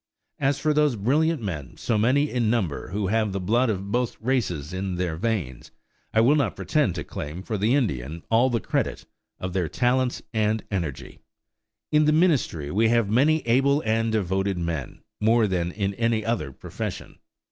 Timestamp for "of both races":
3.69-4.73